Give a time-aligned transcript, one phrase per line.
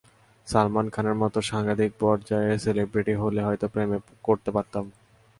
[0.47, 3.89] সালমান খানের মতো সাংঘাতিক পর্যায়ের সেলেব্রিটি হলে হয়তো প্রেম
[4.23, 4.85] করতে পারতাম।